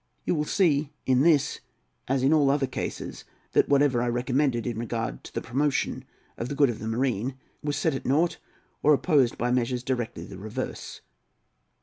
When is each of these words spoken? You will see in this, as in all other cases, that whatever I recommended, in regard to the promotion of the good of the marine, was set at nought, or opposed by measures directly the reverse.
You 0.25 0.33
will 0.33 0.45
see 0.45 0.91
in 1.05 1.21
this, 1.21 1.59
as 2.07 2.23
in 2.23 2.33
all 2.33 2.49
other 2.49 2.65
cases, 2.65 3.23
that 3.51 3.69
whatever 3.69 4.01
I 4.01 4.09
recommended, 4.09 4.65
in 4.65 4.79
regard 4.79 5.23
to 5.25 5.31
the 5.31 5.43
promotion 5.43 6.05
of 6.39 6.49
the 6.49 6.55
good 6.55 6.71
of 6.71 6.79
the 6.79 6.87
marine, 6.87 7.35
was 7.61 7.77
set 7.77 7.93
at 7.93 8.03
nought, 8.03 8.39
or 8.81 8.95
opposed 8.95 9.37
by 9.37 9.51
measures 9.51 9.83
directly 9.83 10.25
the 10.25 10.39
reverse. 10.39 11.01